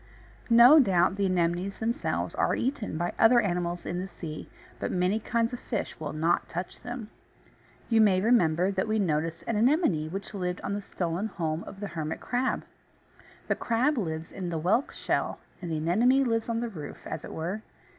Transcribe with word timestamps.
No 0.49 0.79
doubt 0.79 1.15
the 1.15 1.27
Anemones 1.27 1.77
themselves 1.77 2.33
are 2.33 2.55
eaten 2.55 2.97
by 2.97 3.13
other 3.19 3.39
animals 3.39 3.85
in 3.85 3.99
the 4.01 4.07
sea, 4.07 4.49
but 4.79 4.91
many 4.91 5.19
kinds 5.19 5.53
of 5.53 5.59
fish 5.59 5.99
will 5.99 6.11
not 6.11 6.49
touch 6.49 6.79
them. 6.79 7.11
You 7.87 8.01
may 8.01 8.19
remember 8.19 8.71
that 8.71 8.87
we 8.87 8.97
noticed 8.97 9.43
an 9.45 9.57
Anemone 9.57 10.07
which 10.09 10.33
lived 10.33 10.59
on 10.61 10.73
the 10.73 10.81
stolen 10.81 11.27
home 11.27 11.63
of 11.65 11.79
the 11.79 11.89
Hermit 11.89 12.19
Crab. 12.19 12.65
The 13.47 13.53
crab 13.53 13.95
lives 13.95 14.31
in 14.31 14.49
the 14.49 14.57
whelk 14.59 14.91
shell, 14.91 15.37
and 15.61 15.69
the 15.69 15.77
Anemone 15.77 16.23
lives 16.23 16.49
on 16.49 16.61
the 16.61 16.69
roof, 16.69 17.05
as 17.05 17.23
it 17.23 17.31
were. 17.31 17.61